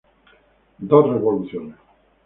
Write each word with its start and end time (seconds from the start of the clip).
Dos 0.79 1.07
revoluciones". 1.13 1.75